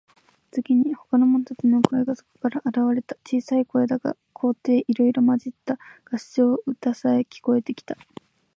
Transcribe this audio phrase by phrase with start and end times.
[0.49, 3.15] 次に、ほかの者たちの顔もそこから現われた。
[3.17, 5.77] 小さい声でだが、高低いろいろまじった
[6.11, 7.95] 合唱の歌さえ、聞こえてきた。